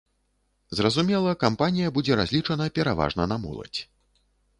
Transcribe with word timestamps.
Зразумела, 0.77 1.33
кампанія 1.43 1.91
будзе 1.97 2.17
разлічана 2.21 2.67
пераважна 2.79 3.29
на 3.33 3.37
моладзь. 3.45 3.81